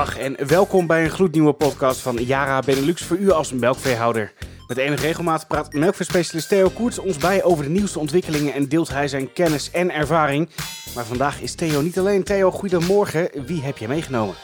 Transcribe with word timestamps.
Dag 0.00 0.18
en 0.18 0.46
welkom 0.48 0.86
bij 0.86 1.04
een 1.04 1.10
gloednieuwe 1.10 1.52
podcast 1.52 2.00
van 2.00 2.16
Yara 2.16 2.60
Benelux 2.60 3.04
voor 3.04 3.16
u 3.16 3.30
als 3.30 3.52
melkveehouder. 3.52 4.32
Met 4.66 4.76
enige 4.76 5.06
regelmaat 5.06 5.48
praat 5.48 5.72
melkveespecialist 5.72 6.48
Theo 6.48 6.68
Koerts 6.68 6.98
ons 6.98 7.16
bij 7.16 7.44
over 7.44 7.64
de 7.64 7.70
nieuwste 7.70 7.98
ontwikkelingen 7.98 8.52
en 8.52 8.68
deelt 8.68 8.88
hij 8.88 9.08
zijn 9.08 9.32
kennis 9.32 9.70
en 9.70 9.90
ervaring. 9.90 10.48
Maar 10.94 11.04
vandaag 11.04 11.40
is 11.40 11.54
Theo 11.54 11.80
niet 11.80 11.98
alleen. 11.98 12.24
Theo, 12.24 12.50
goedemorgen. 12.50 13.30
Wie 13.46 13.62
heb 13.62 13.78
je 13.78 13.88
meegenomen? 13.88 14.34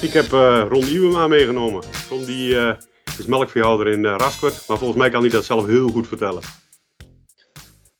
Ik 0.00 0.12
heb 0.12 0.24
uh, 0.24 0.66
Ron 0.68 0.84
Nieuwema 0.84 1.26
meegenomen. 1.26 1.82
Ron 2.10 2.24
die, 2.24 2.54
uh, 2.54 2.74
is 3.18 3.26
melkveehouder 3.26 3.88
in 3.88 4.04
uh, 4.04 4.14
Raskert, 4.16 4.68
maar 4.68 4.78
volgens 4.78 4.98
mij 4.98 5.10
kan 5.10 5.20
hij 5.20 5.30
dat 5.30 5.44
zelf 5.44 5.66
heel 5.66 5.88
goed 5.88 6.08
vertellen. 6.08 6.42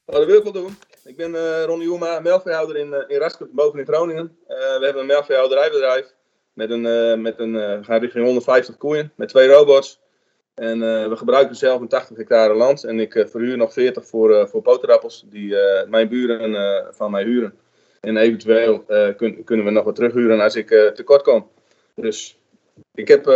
Oh, 0.05 0.17
dat 0.17 0.27
wil 0.27 0.37
ik 0.37 0.43
wel 0.43 0.53
doen. 0.53 0.79
Ik 1.05 1.17
ben 1.17 1.35
uh, 1.35 1.65
Ron 1.65 1.79
Nieuwema, 1.79 2.21
melkveehouder 2.21 2.77
in, 2.77 2.89
uh, 2.89 2.99
in 3.07 3.19
Raskert, 3.19 3.53
boven 3.53 3.79
in 3.79 3.87
Groningen. 3.87 4.39
Uh, 4.49 4.57
we 4.57 4.81
hebben 4.85 5.01
een 5.01 5.07
melkveehouderijbedrijf 5.07 6.14
met 6.55 6.71
een, 6.71 7.21
met 7.23 7.39
een 7.39 7.53
we 7.53 7.81
gaan 7.83 8.01
richting 8.01 8.25
150 8.25 8.77
koeien, 8.77 9.13
met 9.15 9.29
twee 9.29 9.49
robots. 9.49 10.03
En 10.55 10.79
we 11.09 11.17
gebruiken 11.17 11.57
zelf 11.57 11.81
een 11.81 11.89
80 11.89 12.17
hectare 12.17 12.55
land 12.55 12.85
en 12.85 13.01
ik 13.01 13.13
verhuur 13.29 13.57
nog 13.57 13.73
40 13.73 14.07
voor, 14.07 14.49
voor 14.49 14.63
poterappels 14.63 15.25
die 15.27 15.57
mijn 15.89 16.09
buren 16.09 16.95
van 16.95 17.11
mij 17.11 17.23
huren. 17.25 17.55
En 18.01 18.17
eventueel 18.17 18.85
kun, 19.17 19.45
kunnen 19.45 19.65
we 19.65 19.71
nog 19.71 19.85
wat 19.85 19.95
terughuren 19.95 20.41
als 20.41 20.57
ik 20.57 20.69
tekort 20.95 21.23
kom. 21.23 21.49
Dus 21.95 22.39
ik 22.95 23.09
heb 23.09 23.27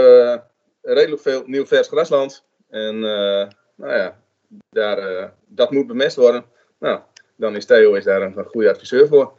redelijk 0.83 1.23
veel 1.23 1.43
nieuw 1.47 1.67
vers 1.67 1.89
grasland. 1.89 2.45
En 2.71 2.99
nou 3.79 3.93
ja, 3.93 4.19
daar, 4.71 5.33
dat 5.47 5.71
moet 5.71 5.87
bemest 5.87 6.17
worden. 6.17 6.45
Nou, 6.79 7.01
dan 7.37 7.57
is 7.57 7.67
Theo 7.67 7.95
is 7.95 8.05
daar 8.05 8.23
een, 8.23 8.45
goede 8.45 8.71
adviseur 8.71 9.09
voor. 9.09 9.33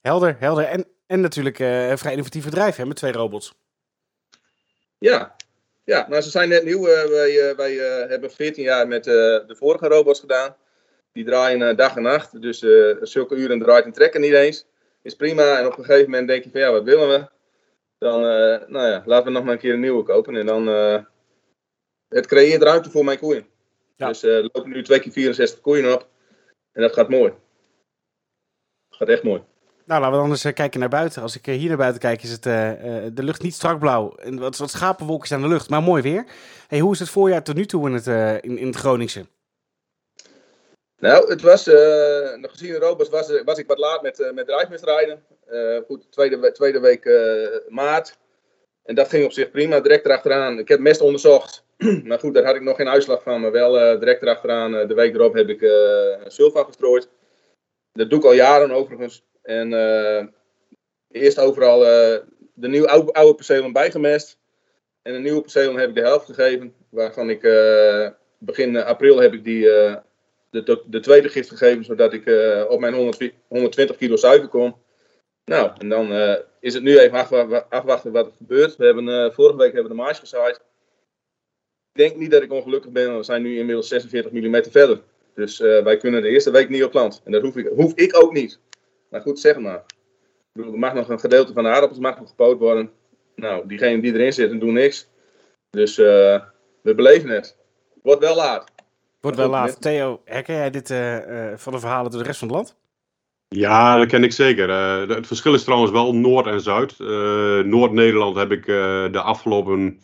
Helder, 0.00 0.36
helder. 0.38 0.64
En, 0.64 0.84
en 1.08 1.20
natuurlijk 1.20 1.58
uh, 1.58 1.88
een 1.88 1.98
vrij 1.98 2.12
innovatief 2.12 2.44
bedrijf 2.44 2.76
hè, 2.76 2.86
met 2.86 2.96
twee 2.96 3.12
robots. 3.12 3.54
Ja, 4.98 5.36
ja 5.84 6.06
nou, 6.08 6.22
ze 6.22 6.30
zijn 6.30 6.48
net 6.48 6.64
nieuw. 6.64 6.88
Uh, 6.88 7.04
wij 7.04 7.50
uh, 7.50 7.56
wij 7.56 7.74
hebben 8.08 8.30
14 8.30 8.62
jaar 8.62 8.88
met 8.88 9.04
de 9.04 9.54
vorige 9.58 9.88
robots 9.88 10.20
gedaan. 10.20 10.56
Die 11.12 11.24
draaien 11.24 11.76
dag 11.76 11.96
en 11.96 12.02
nacht. 12.02 12.42
Dus 12.42 12.58
zulke 13.00 13.34
uren 13.34 13.58
draait 13.58 13.84
en 13.84 13.92
trekken 13.92 14.20
niet 14.20 14.32
eens. 14.32 14.66
Is 15.02 15.14
prima. 15.14 15.58
En 15.58 15.66
op 15.66 15.78
een 15.78 15.84
gegeven 15.84 16.10
moment 16.10 16.28
denk 16.28 16.44
je 16.44 16.50
van 16.50 16.60
ja, 16.60 16.72
wat 16.72 16.84
willen 16.84 17.08
we? 17.08 17.28
Dan, 17.98 18.20
nou 18.72 18.88
ja, 18.88 19.02
laten 19.06 19.26
we 19.26 19.30
nog 19.32 19.44
maar 19.44 19.52
een 19.52 19.58
keer 19.58 19.72
een 19.72 19.80
nieuwe 19.80 20.02
kopen. 20.02 20.36
En 20.36 20.46
dan, 20.46 20.66
het 22.08 22.26
creëert 22.26 22.62
ruimte 22.62 22.90
voor 22.90 23.04
mijn 23.04 23.18
koeien. 23.18 23.46
Ja. 23.96 24.08
Dus 24.08 24.22
er 24.22 24.42
lopen 24.42 24.70
nu 24.70 24.82
twee 24.82 25.00
keer 25.00 25.12
64 25.12 25.60
koeien 25.60 25.92
op. 25.94 26.08
En 26.72 26.82
dat 26.82 26.92
gaat 26.92 27.08
mooi. 27.08 27.32
Dat 28.88 28.98
gaat 28.98 29.08
echt 29.08 29.22
mooi. 29.22 29.42
Nou, 29.88 30.00
laten 30.00 30.16
we 30.16 30.22
dan 30.22 30.30
eens 30.30 30.44
eh, 30.44 30.52
kijken 30.52 30.80
naar 30.80 30.88
buiten. 30.88 31.22
Als 31.22 31.36
ik 31.36 31.46
eh, 31.46 31.54
hier 31.54 31.68
naar 31.68 31.76
buiten 31.76 32.00
kijk, 32.00 32.22
is 32.22 32.30
het, 32.30 32.46
uh, 32.46 32.52
de 33.12 33.22
lucht 33.22 33.42
niet 33.42 33.54
strak 33.54 33.78
blauw. 33.78 34.14
En 34.16 34.38
wat, 34.38 34.56
wat 34.56 34.70
schapenwolkjes 34.70 35.32
aan 35.32 35.42
de 35.42 35.48
lucht, 35.48 35.70
maar 35.70 35.82
mooi 35.82 36.02
weer. 36.02 36.26
Hey, 36.68 36.78
hoe 36.78 36.92
is 36.92 36.98
het 36.98 37.08
voorjaar 37.08 37.42
tot 37.42 37.54
nu 37.54 37.66
toe 37.66 37.86
in 37.88 37.94
het, 37.94 38.06
uh, 38.06 38.34
in, 38.34 38.58
in 38.58 38.66
het 38.66 38.76
Groningse? 38.76 39.26
Nou, 40.98 41.30
het 41.30 41.42
was, 41.42 41.68
uh, 41.68 41.74
gezien 42.40 42.72
de 42.72 42.78
robots 42.78 43.08
was, 43.08 43.42
was 43.44 43.58
ik 43.58 43.66
wat 43.66 43.78
laat 43.78 44.02
met, 44.02 44.30
met 44.34 44.46
drijfmestrijden. 44.46 45.22
goed, 45.86 46.12
tweede, 46.12 46.52
tweede 46.52 46.80
week 46.80 47.10
maart. 47.68 48.16
En 48.82 48.94
dat 48.94 49.08
ging 49.08 49.24
op 49.24 49.32
zich 49.32 49.50
prima, 49.50 49.80
direct 49.80 50.04
erachteraan. 50.04 50.58
Ik 50.58 50.68
heb 50.68 50.80
mest 50.80 51.00
onderzocht. 51.00 51.64
maar 52.04 52.18
goed, 52.18 52.34
daar 52.34 52.44
had 52.44 52.54
ik 52.54 52.62
nog 52.62 52.76
geen 52.76 52.88
uitslag 52.88 53.22
van. 53.22 53.40
Maar 53.40 53.52
wel 53.52 53.98
direct 53.98 54.22
erachteraan, 54.22 54.72
de 54.72 54.94
week 54.94 55.14
erop, 55.14 55.34
heb 55.34 55.48
ik 55.48 55.60
sulfa 56.26 56.62
gestrooid. 56.62 57.08
Dat 57.92 58.10
doe 58.10 58.18
ik 58.18 58.24
al 58.24 58.32
jaren 58.32 58.70
overigens. 58.70 59.26
En 59.48 59.72
eerst 61.10 61.38
overal 61.38 61.78
de 62.54 62.68
nieuwe 62.68 62.88
oude, 62.88 63.12
oude 63.12 63.34
percelen 63.34 63.72
bijgemest. 63.72 64.38
En 65.02 65.12
de 65.12 65.18
nieuwe 65.18 65.40
percelen 65.40 65.76
heb 65.76 65.88
ik 65.88 65.94
de 65.94 66.00
helft 66.00 66.26
gegeven. 66.26 66.74
Waarvan 66.88 67.30
ik 67.30 67.40
begin 68.38 68.76
april 68.76 69.18
heb 69.18 69.32
ik 69.32 69.44
die, 69.44 69.62
de, 70.50 70.82
de, 70.86 71.00
tweede 71.00 71.28
gift 71.28 71.48
gegeven. 71.48 71.84
Zodat 71.84 72.12
ik 72.12 72.22
op 72.68 72.80
mijn 72.80 72.94
100, 72.94 73.32
120 73.48 73.96
kilo 73.96 74.16
zuiver 74.16 74.48
kom. 74.48 74.76
Nou, 75.44 75.70
en 75.78 75.88
dan 75.88 76.12
is 76.60 76.74
het 76.74 76.82
nu 76.82 76.98
even 76.98 77.18
afwachten 77.68 78.12
wat 78.12 78.26
er 78.26 78.32
gebeurt. 78.36 78.76
We 78.76 78.84
hebben, 78.84 79.32
vorige 79.32 79.56
week 79.56 79.72
hebben 79.72 79.90
we 79.90 79.96
de 79.96 80.02
maïs 80.02 80.18
gezaaid 80.18 80.60
denk 81.98 82.16
niet 82.16 82.30
dat 82.30 82.42
ik 82.42 82.52
ongelukkig 82.52 82.92
ben. 82.92 83.16
We 83.16 83.22
zijn 83.22 83.42
nu 83.42 83.58
inmiddels 83.58 83.88
46 83.88 84.32
mm 84.32 84.62
verder. 84.70 85.00
Dus 85.34 85.58
wij 85.58 85.96
kunnen 85.96 86.22
de 86.22 86.28
eerste 86.28 86.50
week 86.50 86.68
niet 86.68 86.84
op 86.84 86.92
land. 86.92 87.20
En 87.24 87.32
dat 87.32 87.42
hoef 87.42 87.56
ik, 87.56 87.66
hoef 87.66 87.92
ik 87.94 88.22
ook 88.22 88.32
niet. 88.32 88.58
Maar 89.10 89.20
goed, 89.20 89.40
zeg 89.40 89.58
maar. 89.58 89.76
Ik 89.78 90.52
bedoel, 90.52 90.72
er 90.72 90.78
mag 90.78 90.94
nog 90.94 91.08
een 91.08 91.20
gedeelte 91.20 91.52
van 91.52 91.62
de 91.62 91.68
aardappels 91.68 92.00
mag 92.00 92.18
nog 92.18 92.28
gepoot 92.28 92.58
worden. 92.58 92.90
Nou, 93.34 93.66
diegenen 93.66 94.00
die 94.00 94.12
erin 94.12 94.32
zitten 94.32 94.58
doen 94.58 94.72
niks. 94.72 95.08
Dus 95.70 95.98
uh, 95.98 96.40
we 96.82 96.94
beleven 96.94 97.28
het. 97.30 97.56
Wordt 98.02 98.20
wel 98.20 98.36
laat. 98.36 98.72
Wordt 99.20 99.36
wel 99.36 99.48
laat. 99.48 99.80
Theo, 99.80 100.20
herken 100.24 100.54
jij 100.54 100.70
dit 100.70 100.90
uh, 100.90 101.16
van 101.56 101.72
de 101.72 101.78
verhalen 101.78 102.10
door 102.10 102.20
de 102.20 102.26
rest 102.26 102.38
van 102.38 102.48
het 102.48 102.56
land? 102.56 102.76
Ja, 103.48 103.98
dat 103.98 104.06
ken 104.06 104.24
ik 104.24 104.32
zeker. 104.32 104.70
het 105.08 105.26
verschil 105.26 105.54
is 105.54 105.64
trouwens 105.64 105.92
wel 105.92 106.14
Noord 106.14 106.46
en 106.46 106.60
Zuid. 106.60 106.98
Noord-Nederland 107.64 108.36
heb 108.36 108.50
ik 108.50 108.66
de 109.12 109.20
afgelopen 109.20 110.00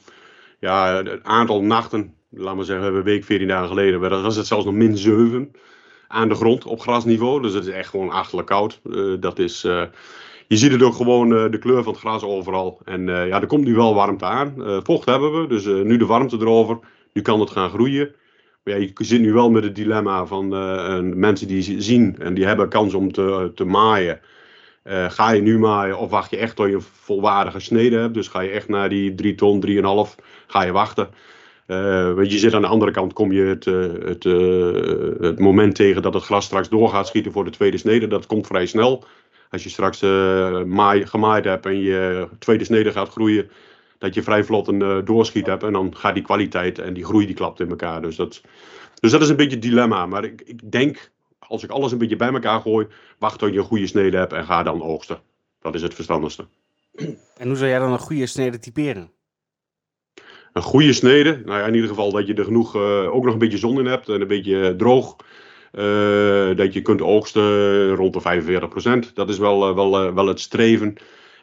ja, 0.64 1.02
het 1.02 1.22
aantal 1.22 1.62
nachten, 1.62 2.14
laten 2.30 2.58
we 2.58 2.64
zeggen, 2.64 2.92
we 2.92 2.98
een 2.98 3.04
week, 3.04 3.24
14 3.24 3.48
dagen 3.48 3.68
geleden, 3.68 4.22
was 4.22 4.36
het 4.36 4.46
zelfs 4.46 4.64
nog 4.64 4.74
min 4.74 4.96
7 4.96 5.52
aan 6.08 6.28
de 6.28 6.34
grond 6.34 6.64
op 6.64 6.80
grasniveau. 6.80 7.42
Dus 7.42 7.52
het 7.52 7.66
is 7.66 7.72
echt 7.72 7.88
gewoon 7.88 8.10
achterlijk 8.10 8.48
koud. 8.48 8.80
Uh, 8.84 9.16
dat 9.20 9.38
is, 9.38 9.64
uh, 9.64 9.82
je 10.48 10.56
ziet 10.56 10.72
het 10.72 10.82
ook 10.82 10.94
gewoon, 10.94 11.32
uh, 11.32 11.50
de 11.50 11.58
kleur 11.58 11.82
van 11.82 11.92
het 11.92 12.00
gras 12.00 12.22
overal. 12.22 12.80
En 12.84 13.06
ja, 13.06 13.40
er 13.40 13.46
komt 13.46 13.64
nu 13.64 13.74
wel 13.74 13.94
warmte 13.94 14.24
aan. 14.24 14.54
vocht 14.84 15.06
hebben 15.06 15.40
we, 15.40 15.46
dus 15.46 15.64
nu 15.64 15.96
de 15.96 16.06
warmte 16.06 16.36
erover. 16.36 16.78
Nu 17.12 17.22
kan 17.22 17.40
het 17.40 17.50
gaan 17.50 17.70
groeien. 17.70 18.14
Maar 18.64 18.78
ja, 18.78 18.80
je 18.80 19.04
zit 19.04 19.20
nu 19.20 19.32
wel 19.32 19.50
met 19.50 19.64
het 19.64 19.74
dilemma 19.74 20.26
van 20.26 20.48
mensen 21.18 21.48
die 21.48 21.80
zien 21.82 22.16
en 22.18 22.34
die 22.34 22.46
hebben 22.46 22.68
kans 22.68 22.94
om 22.94 23.12
te, 23.12 23.52
te 23.54 23.64
maaien. 23.64 24.20
Ga 25.08 25.30
je 25.30 25.42
nu 25.42 25.58
maaien 25.58 25.98
of 25.98 26.10
wacht 26.10 26.30
je 26.30 26.36
echt 26.36 26.56
tot 26.56 26.68
je 26.68 26.80
volwaardige 26.80 27.60
snede 27.60 27.96
hebt? 27.96 28.14
Dus 28.14 28.28
ga 28.28 28.40
je 28.40 28.50
echt 28.50 28.68
naar 28.68 28.88
die 28.88 29.14
3 29.14 29.34
ton, 29.34 29.64
3,5, 29.66 30.24
ga 30.46 30.62
je 30.62 30.72
wachten. 30.72 31.08
Uh, 31.66 32.12
want 32.12 32.32
je 32.32 32.38
zit 32.38 32.54
aan 32.54 32.62
de 32.62 32.68
andere 32.68 32.90
kant, 32.90 33.12
kom 33.12 33.32
je 33.32 33.42
het, 33.42 33.66
uh, 33.66 33.92
het, 34.04 34.24
het 35.20 35.38
moment 35.38 35.74
tegen 35.74 36.02
dat 36.02 36.14
het 36.14 36.22
gras 36.22 36.44
straks 36.44 36.68
door 36.68 36.88
gaat 36.88 37.06
schieten 37.06 37.32
voor 37.32 37.44
de 37.44 37.50
tweede 37.50 37.78
snede. 37.78 38.06
Dat 38.06 38.26
komt 38.26 38.46
vrij 38.46 38.66
snel. 38.66 39.04
Als 39.50 39.62
je 39.62 39.68
straks 39.68 40.00
maai, 40.66 41.06
gemaaid 41.06 41.44
hebt 41.44 41.66
en 41.66 41.80
je 41.80 42.28
tweede 42.38 42.64
snede 42.64 42.92
gaat 42.92 43.08
groeien, 43.08 43.50
dat 43.98 44.14
je 44.14 44.22
vrij 44.22 44.44
vlot 44.44 44.68
een 44.68 45.04
doorschiet 45.04 45.46
hebt. 45.46 45.62
En 45.62 45.72
dan 45.72 45.96
gaat 45.96 46.14
die 46.14 46.22
kwaliteit 46.22 46.78
en 46.78 46.94
die 46.94 47.04
groei 47.04 47.26
die 47.26 47.34
klapt 47.34 47.60
in 47.60 47.68
elkaar. 47.68 48.02
Dus 48.02 48.16
dat, 48.16 48.40
dus 49.00 49.10
dat 49.10 49.22
is 49.22 49.28
een 49.28 49.36
beetje 49.36 49.56
het 49.56 49.62
dilemma. 49.62 50.06
Maar 50.06 50.24
ik, 50.24 50.42
ik 50.44 50.72
denk 50.72 51.10
als 51.38 51.62
ik 51.62 51.70
alles 51.70 51.92
een 51.92 51.98
beetje 51.98 52.16
bij 52.16 52.32
elkaar 52.32 52.60
gooi, 52.60 52.86
wacht 53.18 53.38
tot 53.38 53.52
je 53.52 53.58
een 53.58 53.64
goede 53.64 53.86
snede 53.86 54.16
hebt 54.16 54.32
en 54.32 54.44
ga 54.44 54.62
dan 54.62 54.82
oogsten. 54.82 55.18
Dat 55.60 55.74
is 55.74 55.82
het 55.82 55.94
verstandigste. 55.94 56.46
En 57.36 57.46
hoe 57.46 57.56
zou 57.56 57.70
jij 57.70 57.78
dan 57.78 57.92
een 57.92 57.98
goede 57.98 58.26
snede 58.26 58.58
typeren? 58.58 59.10
Een 60.54 60.62
goede 60.62 60.92
snede, 60.92 61.42
nou 61.44 61.58
ja, 61.58 61.66
in 61.66 61.74
ieder 61.74 61.88
geval 61.88 62.12
dat 62.12 62.26
je 62.26 62.34
er 62.34 62.44
genoeg, 62.44 62.76
uh, 62.76 63.14
ook 63.14 63.24
nog 63.24 63.32
een 63.32 63.38
beetje 63.38 63.58
zon 63.58 63.78
in 63.78 63.86
hebt 63.86 64.08
en 64.08 64.20
een 64.20 64.26
beetje 64.26 64.76
droog. 64.76 65.16
Uh, 65.72 66.56
dat 66.56 66.72
je 66.72 66.82
kunt 66.82 67.02
oogsten 67.02 67.94
rond 67.94 68.12
de 68.12 69.10
45%. 69.10 69.12
Dat 69.14 69.28
is 69.28 69.38
wel, 69.38 69.68
uh, 69.68 69.74
wel, 69.74 70.14
wel 70.14 70.26
het 70.26 70.40
streven. 70.40 70.94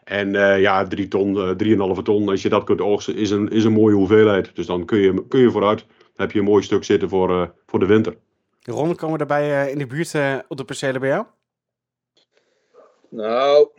En 0.04 0.32
ja, 0.60 0.88
3 0.88 1.08
ton, 1.08 1.56
3,5 1.98 2.02
ton, 2.04 2.30
als 2.30 2.42
je 2.42 2.50
dat 2.50 2.64
kunt 2.64 2.82
oogsten, 2.82 3.16
is 3.16 3.30
een, 3.30 3.50
is 3.50 3.64
een 3.64 3.72
mooie 3.72 3.96
hoeveelheid. 3.96 4.56
Dus 4.56 4.66
dan 4.66 4.86
kun 4.86 5.00
je, 5.00 5.28
kun 5.28 5.40
je 5.40 5.52
vooruit. 5.52 5.80
Dan 5.88 6.26
heb 6.26 6.32
je 6.32 6.40
een 6.40 6.46
mooi 6.46 6.64
stuk 6.64 6.84
zitten 6.84 7.10
voor, 7.10 7.54
voor 7.66 7.80
de 7.80 7.86
winter. 7.86 8.16
Ron, 8.62 8.96
komen 8.96 9.20
we 9.20 9.26
daarbij 9.26 9.66
uh, 9.66 9.72
in 9.72 9.78
de 9.78 9.88
buurt 9.88 10.14
uh, 10.14 10.38
op 10.48 10.58
de 10.58 10.66
percelen 10.66 11.02
bij 11.02 11.10
jou? 11.10 11.26
Nou, 13.10 13.69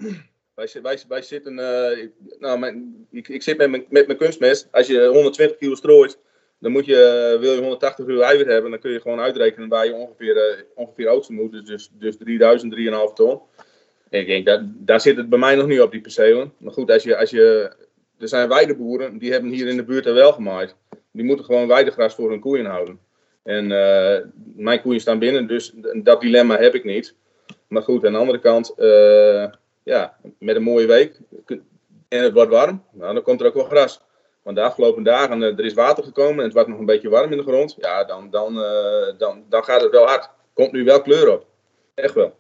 wij, 1.09 1.23
zitten. 1.23 1.53
Uh, 1.53 2.09
nou, 2.39 2.59
mijn, 2.59 3.07
ik, 3.11 3.29
ik, 3.29 3.43
zit 3.43 3.57
met 3.57 3.71
mijn, 3.71 3.87
met 3.89 4.17
kunstmest. 4.17 4.69
Als 4.71 4.87
je 4.87 5.07
120 5.07 5.57
kilo 5.59 5.75
strooit, 5.75 6.19
dan 6.59 6.73
moet 6.73 6.87
je, 6.87 7.37
wil 7.41 7.53
je 7.53 7.61
180 7.61 8.07
kilo 8.07 8.21
eiwit 8.21 8.47
hebben. 8.47 8.71
Dan 8.71 8.81
kun 8.81 8.91
je 8.91 9.01
gewoon 9.01 9.21
uitrekenen 9.21 9.69
waar 9.69 9.87
je 9.87 9.95
ongeveer, 9.95 10.65
ongeveer 10.75 11.09
oogsten 11.09 11.35
moet. 11.35 11.53
Dus, 11.53 11.65
dus, 11.65 11.91
dus 11.99 12.17
3000, 12.17 12.75
3,5 12.75 13.15
ton. 13.15 13.41
En 14.11 14.21
ik 14.21 14.27
denk, 14.27 14.47
dat, 14.47 14.61
daar 14.65 15.01
zit 15.01 15.17
het 15.17 15.29
bij 15.29 15.39
mij 15.39 15.55
nog 15.55 15.67
niet 15.67 15.81
op, 15.81 15.91
die 15.91 16.01
percelen. 16.01 16.53
Maar 16.59 16.73
goed, 16.73 16.91
als 16.91 17.03
je, 17.03 17.17
als 17.17 17.31
je, 17.31 17.73
er 18.19 18.29
zijn 18.29 18.49
weideboeren, 18.49 19.19
die 19.19 19.33
hebben 19.33 19.51
hier 19.51 19.67
in 19.67 19.77
de 19.77 19.85
buurt 19.85 20.07
er 20.07 20.15
wel 20.15 20.33
gemaaid. 20.33 20.75
Die 21.11 21.25
moeten 21.25 21.45
gewoon 21.45 21.69
weidegras 21.69 22.15
voor 22.15 22.31
hun 22.31 22.41
koeien 22.41 22.67
houden. 22.67 22.99
En 23.43 23.67
mijn 24.57 24.81
koeien 24.83 25.01
staan 25.01 25.19
binnen, 25.19 25.47
dus 25.47 25.73
dat 25.95 26.21
dilemma 26.21 26.59
heb 26.59 26.75
ik 26.75 26.85
niet. 26.85 27.15
Maar 27.69 27.83
goed, 27.83 28.07
aan 28.07 28.13
de 28.13 28.19
andere 28.19 28.39
kant, 28.39 28.75
ja, 29.83 30.17
met 30.39 30.57
een 30.57 30.63
mooie 30.63 30.87
week 30.87 31.21
en 32.09 32.23
het 32.23 32.33
wordt 32.33 32.51
warm, 32.51 32.85
nou, 32.93 33.15
dan 33.15 33.23
komt 33.23 33.41
er 33.41 33.47
ook 33.47 33.55
wel 33.55 33.65
gras. 33.65 34.01
Want 34.43 34.57
de 34.57 34.63
afgelopen 34.63 35.03
dagen, 35.03 35.41
uh, 35.41 35.59
er 35.59 35.65
is 35.65 35.75
water 35.75 36.05
gekomen 36.05 36.39
en 36.39 36.45
het 36.45 36.53
wordt 36.53 36.69
nog 36.69 36.79
een 36.79 36.87
beetje 36.87 37.09
warm 37.09 37.31
in 37.31 37.37
de 37.37 37.43
grond. 37.43 37.77
Ja, 37.79 38.05
dan, 38.05 38.31
dan, 38.31 38.55
dan, 39.19 39.45
dan 39.49 39.65
gaat 39.65 39.81
het 39.81 39.91
wel 39.91 40.07
hard. 40.07 40.31
Komt 40.55 40.73
nu 40.73 40.85
wel 40.85 41.03
kleur 41.03 41.33
op. 41.33 41.47
Echt 41.95 42.15
wel. 42.15 42.35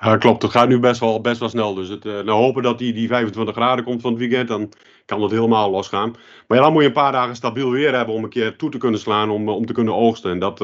Ja, 0.00 0.16
klopt. 0.16 0.42
Het 0.42 0.50
gaat 0.50 0.68
nu 0.68 0.80
best 0.80 1.00
wel, 1.00 1.20
best 1.20 1.40
wel 1.40 1.48
snel. 1.48 1.74
Dus 1.74 1.88
het, 1.88 2.04
uh, 2.04 2.12
nou 2.12 2.42
hopen 2.42 2.62
dat 2.62 2.78
die, 2.78 2.92
die 2.92 3.08
25 3.08 3.54
graden 3.54 3.84
komt 3.84 4.00
van 4.00 4.10
het 4.10 4.20
weekend. 4.20 4.48
Dan 4.48 4.72
kan 5.04 5.22
het 5.22 5.30
helemaal 5.30 5.70
losgaan. 5.70 6.16
Maar 6.46 6.58
dan 6.58 6.72
moet 6.72 6.82
je 6.82 6.88
een 6.88 6.94
paar 6.94 7.12
dagen 7.12 7.36
stabiel 7.36 7.70
weer 7.70 7.94
hebben 7.94 8.14
om 8.14 8.24
een 8.24 8.30
keer 8.30 8.56
toe 8.56 8.70
te 8.70 8.78
kunnen 8.78 9.00
slaan. 9.00 9.30
Om, 9.30 9.48
om 9.48 9.66
te 9.66 9.72
kunnen 9.72 9.94
oogsten. 9.94 10.30
En 10.30 10.38
dat, 10.38 10.60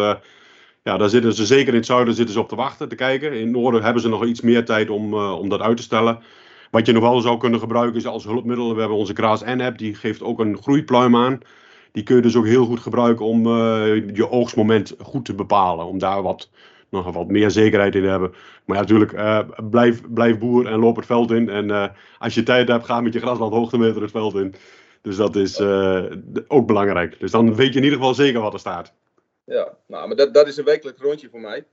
ja, 0.82 0.96
daar 0.96 1.08
zitten 1.08 1.34
ze 1.34 1.46
zeker 1.46 1.68
in 1.68 1.78
het 1.78 1.86
zuiden 1.86 2.14
zitten 2.14 2.34
ze 2.34 2.40
op 2.40 2.48
te 2.48 2.56
wachten, 2.56 2.88
te 2.88 2.94
kijken. 2.94 3.32
In 3.32 3.42
het 3.42 3.50
noorden 3.50 3.82
hebben 3.82 4.02
ze 4.02 4.08
nog 4.08 4.24
iets 4.24 4.40
meer 4.40 4.64
tijd 4.64 4.90
om, 4.90 5.14
uh, 5.14 5.38
om 5.38 5.48
dat 5.48 5.60
uit 5.60 5.76
te 5.76 5.82
stellen. 5.82 6.18
Wat 6.70 6.86
je 6.86 6.92
nog 6.92 7.02
wel 7.02 7.20
zou 7.20 7.38
kunnen 7.38 7.60
gebruiken 7.60 7.96
is 7.96 8.06
als 8.06 8.24
hulpmiddel. 8.24 8.74
We 8.74 8.80
hebben 8.80 8.98
onze 8.98 9.12
Kraas 9.12 9.44
N-app. 9.44 9.78
Die 9.78 9.94
geeft 9.94 10.22
ook 10.22 10.40
een 10.40 10.58
groeipluim 10.62 11.16
aan. 11.16 11.38
Die 11.92 12.02
kun 12.02 12.16
je 12.16 12.22
dus 12.22 12.36
ook 12.36 12.46
heel 12.46 12.64
goed 12.64 12.80
gebruiken 12.80 13.26
om 13.26 13.48
je 14.14 14.30
oogstmoment 14.30 14.94
goed 14.98 15.24
te 15.24 15.34
bepalen. 15.34 15.86
Om 15.86 15.98
daar 15.98 16.22
wat 16.22 16.50
nog 16.88 17.12
wat 17.12 17.28
meer 17.28 17.50
zekerheid 17.50 17.94
in 17.94 18.04
hebben. 18.04 18.30
Maar 18.64 18.76
ja, 18.76 18.82
natuurlijk, 18.82 19.12
uh, 19.12 19.38
blijf, 19.70 20.00
blijf 20.08 20.38
boer 20.38 20.66
en 20.66 20.78
loop 20.78 20.96
het 20.96 21.06
veld 21.06 21.30
in. 21.30 21.48
En 21.48 21.94
als 22.18 22.34
je 22.34 22.42
tijd 22.42 22.68
hebt, 22.68 22.84
ga 22.84 23.00
met 23.00 23.12
je 23.12 23.20
grasland 23.20 23.52
hoogtemeter 23.52 24.02
het 24.02 24.10
veld 24.10 24.34
in. 24.34 24.54
Dus 25.02 25.16
dat 25.16 25.36
is 25.36 25.60
ook 26.46 26.66
belangrijk. 26.66 27.20
Dus 27.20 27.30
dan 27.30 27.54
weet 27.54 27.72
je 27.72 27.78
in 27.78 27.84
ieder 27.84 27.98
geval 27.98 28.14
zeker 28.14 28.40
wat 28.40 28.52
er 28.52 28.58
staat. 28.58 28.94
Ja, 29.44 29.76
nou, 29.86 30.06
maar 30.06 30.16
dat, 30.16 30.34
dat 30.34 30.48
is 30.48 30.56
een 30.56 30.64
wekelijks 30.64 31.00
rondje 31.00 31.28
voor 31.28 31.40
mij. 31.40 31.66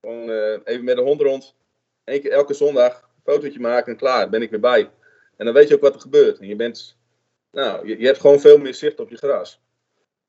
Gewoon 0.00 0.30
even 0.64 0.84
met 0.84 0.96
de 0.96 1.02
hond 1.02 1.20
rond. 1.20 1.54
Eén 2.04 2.30
elke 2.30 2.54
zondag 2.54 3.02
een 3.02 3.32
fotootje 3.32 3.60
maken 3.60 3.92
en 3.92 3.98
klaar, 3.98 4.28
ben 4.28 4.42
ik 4.42 4.50
weer 4.50 4.60
bij. 4.60 4.90
En 5.36 5.44
dan 5.44 5.54
weet 5.54 5.68
je 5.68 5.74
ook 5.74 5.80
wat 5.80 5.94
er 5.94 6.00
gebeurt. 6.00 6.38
En 6.38 6.46
je 6.46 6.56
bent, 6.56 6.96
nou, 7.50 7.88
je, 7.88 7.98
je 7.98 8.06
hebt 8.06 8.20
gewoon 8.20 8.40
veel 8.40 8.58
meer 8.58 8.74
zicht 8.74 9.00
op 9.00 9.10
je 9.10 9.16
gras. 9.16 9.60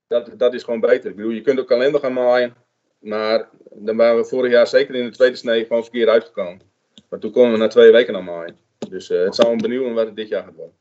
Dat, 0.07 0.31
dat 0.37 0.53
is 0.53 0.63
gewoon 0.63 0.79
beter. 0.79 1.09
Ik 1.09 1.15
bedoel, 1.15 1.31
je 1.31 1.41
kunt 1.41 1.59
ook 1.59 1.67
kalender 1.67 1.99
gaan 1.99 2.13
maaien. 2.13 2.55
Maar 2.99 3.49
dan 3.71 3.97
waren 3.97 4.17
we 4.17 4.25
vorig 4.25 4.51
jaar 4.51 4.67
zeker 4.67 4.95
in 4.95 5.05
de 5.05 5.11
tweede 5.11 5.35
snee 5.35 5.65
gewoon 5.65 5.83
verkeerd 5.83 6.09
uitgekomen. 6.09 6.61
Maar 7.09 7.19
toen 7.19 7.31
konden 7.31 7.51
we 7.51 7.57
na 7.57 7.67
twee 7.67 7.91
weken 7.91 8.15
allemaal 8.15 8.43
in. 8.45 8.57
Dus 8.89 9.09
uh, 9.09 9.23
het 9.23 9.35
zou 9.35 9.55
me 9.55 9.61
benieuwen 9.61 9.93
wat 9.93 10.05
het 10.05 10.15
dit 10.15 10.27
jaar 10.27 10.43
gaat 10.43 10.55
worden. 10.55 10.75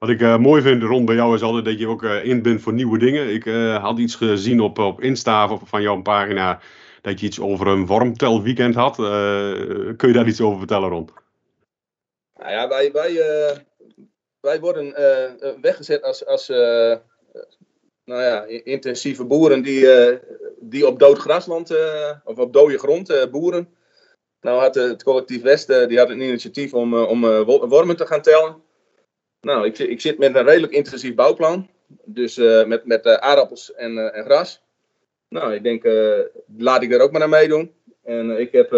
Wat 0.00 0.10
ik 0.10 0.20
uh, 0.20 0.38
mooi 0.38 0.62
vind 0.62 0.82
rond 0.82 1.06
bij 1.06 1.14
jou 1.14 1.34
is 1.34 1.42
altijd 1.42 1.64
dat 1.64 1.78
je 1.78 1.88
ook 1.88 2.02
uh, 2.02 2.24
in 2.24 2.42
bent 2.42 2.62
voor 2.62 2.72
nieuwe 2.72 2.98
dingen. 2.98 3.32
Ik 3.34 3.44
had 3.80 3.98
iets 3.98 4.14
gezien 4.14 4.60
op, 4.60 4.78
op 4.78 5.00
Insta 5.00 5.58
van 5.58 5.82
jouw 5.82 6.02
pagina 6.02 6.60
dat 7.02 7.20
je 7.20 7.26
iets 7.26 7.40
over 7.40 7.66
een 7.66 7.86
wormtelweekend 7.86 8.74
had. 8.74 8.96
kun 9.96 10.08
je 10.08 10.12
daar 10.12 10.26
iets 10.26 10.40
over 10.40 10.58
vertellen 10.58 10.88
rond? 10.88 11.12
Nou 12.38 12.50
ja, 12.50 12.68
wij, 12.68 12.92
wij, 12.92 13.12
wij 14.40 14.60
worden 14.60 14.94
weggezet 15.60 16.02
als, 16.02 16.26
als 16.26 16.48
nou 18.04 18.22
ja, 18.22 18.44
intensieve 18.64 19.24
boeren 19.24 19.62
die 19.62 19.88
die 20.60 20.86
op 20.86 20.98
dood 20.98 21.18
grasland 21.18 21.76
of 22.24 22.38
op 22.38 22.52
dode 22.52 22.78
grond 22.78 23.28
boeren. 23.30 23.68
Nou 24.40 24.60
had 24.60 24.74
het 24.74 25.02
collectief 25.02 25.42
Westen 25.42 25.88
die 25.88 26.00
een 26.00 26.20
initiatief 26.20 26.74
om, 26.74 26.94
om 26.94 27.20
wormen 27.44 27.96
te 27.96 28.06
gaan 28.06 28.22
tellen. 28.22 28.68
Nou, 29.40 29.66
ik, 29.66 29.78
ik 29.78 30.00
zit 30.00 30.18
met 30.18 30.34
een 30.34 30.44
redelijk 30.44 30.72
intensief 30.72 31.14
bouwplan. 31.14 31.68
Dus 32.04 32.36
met, 32.66 32.84
met 32.84 33.06
aardappels 33.06 33.74
en, 33.74 34.14
en 34.14 34.24
gras. 34.24 34.62
Nou, 35.28 35.54
ik 35.54 35.62
denk, 35.62 35.84
laat 36.56 36.82
ik 36.82 36.92
er 36.92 37.00
ook 37.00 37.10
maar 37.10 37.20
naar 37.20 37.28
meedoen. 37.28 37.72
En 38.04 38.40
ik 38.40 38.52
heb 38.52 38.72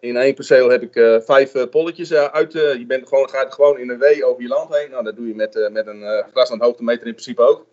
in 0.00 0.16
één 0.16 0.34
perceel 0.34 0.70
heb 0.70 0.82
ik 0.82 1.22
vijf 1.24 1.68
polletjes 1.70 2.12
uit. 2.14 2.52
je 2.52 2.84
bent 2.86 3.08
gewoon, 3.08 3.28
gaat 3.28 3.54
gewoon 3.54 3.78
in 3.78 3.90
een 3.90 3.98
wee 3.98 4.24
over 4.24 4.42
je 4.42 4.48
land 4.48 4.76
heen. 4.76 4.90
Nou, 4.90 5.04
dat 5.04 5.16
doe 5.16 5.26
je 5.26 5.34
met, 5.34 5.68
met 5.72 5.86
een 5.86 6.24
graslandhoogtemeter 6.32 7.06
in 7.06 7.12
principe 7.12 7.42
ook. 7.42 7.66